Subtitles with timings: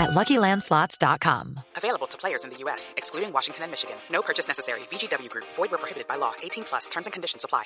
[0.00, 1.60] at LuckyLandSlots.com.
[1.76, 3.96] Available to players in the U.S., excluding Washington and Michigan.
[4.10, 4.80] No purchase necessary.
[4.90, 5.46] VGW Group.
[5.56, 6.32] Void where prohibited by law.
[6.42, 6.88] 18 plus.
[6.88, 7.64] Terms and conditions apply.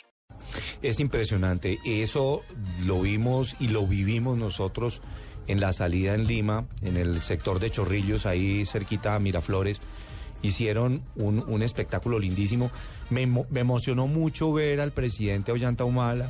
[0.83, 1.79] Es impresionante.
[1.85, 2.43] Eso
[2.85, 5.01] lo vimos y lo vivimos nosotros
[5.47, 9.81] en la salida en Lima, en el sector de Chorrillos, ahí cerquita a Miraflores.
[10.43, 12.71] Hicieron un, un espectáculo lindísimo.
[13.11, 16.29] Me, me emocionó mucho ver al presidente Ollanta Humala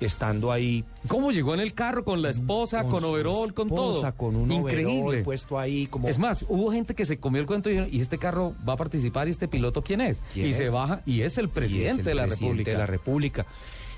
[0.00, 0.84] estando ahí.
[1.08, 4.12] ¿Cómo llegó en el carro con la esposa, con, su overol, con todo?
[4.16, 5.22] Con un Increíble.
[5.22, 6.08] puesto ahí como...
[6.08, 8.74] Es más, hubo gente que se comió el cuento y, dijeron, ¿y este carro va
[8.74, 10.22] a participar y este piloto quién es?
[10.32, 10.56] ¿Quién y es?
[10.56, 12.70] se baja y es el es presidente el de la presidente República.
[12.72, 13.46] de la República.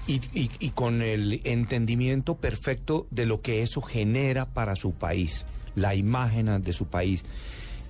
[0.08, 5.44] Y, y- y con el entendimiento perfecto de lo que eso genera para su país,
[5.74, 7.24] la imagen de su país.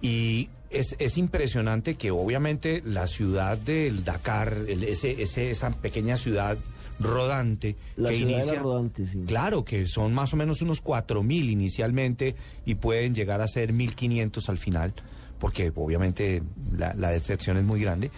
[0.02, 6.16] Y es, es impresionante que obviamente la ciudad del Dakar, el- ese, ese- esa pequeña
[6.16, 6.58] ciudad
[6.98, 9.22] rodante La que inicia, rodante, sí.
[9.27, 14.48] Claro, que son más o menos unos 4.000 inicialmente y pueden llegar a ser 1.500
[14.48, 14.94] al final,
[15.39, 16.42] porque obviamente
[16.77, 18.11] la, la decepción es muy grande,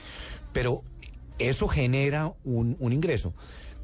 [0.53, 0.83] pero
[1.39, 3.35] eso genera un, un ingreso.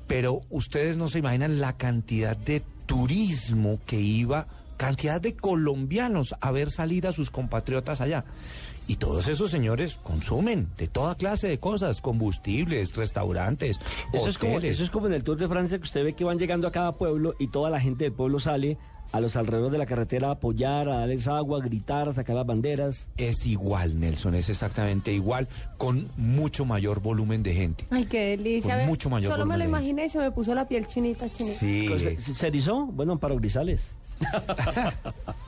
[0.06, 6.52] Pero ustedes no se imaginan la cantidad de turismo que iba, cantidad de colombianos a
[6.52, 8.24] ver salir a sus compatriotas allá.
[8.86, 13.80] Y todos esos señores consumen de toda clase de cosas, combustibles, restaurantes,
[14.12, 14.76] Eso es, como, hoteles.
[14.76, 16.72] eso es como en el Tour de Francia que usted ve que van llegando a
[16.72, 18.76] cada pueblo y toda la gente del pueblo sale
[19.14, 22.34] a los alrededores de la carretera a apoyar, a darles agua, a gritar, a sacar
[22.34, 23.08] las banderas.
[23.16, 25.46] Es igual, Nelson, es exactamente igual,
[25.78, 27.86] con mucho mayor volumen de gente.
[27.90, 28.78] Ay, qué delicia.
[28.78, 31.56] Con mucho mayor Solo me lo imaginé y se me puso la piel chinita, chinita.
[31.56, 31.88] Sí.
[31.96, 32.86] ¿Se, se erizó?
[32.86, 33.88] Bueno, Amparo Grisales.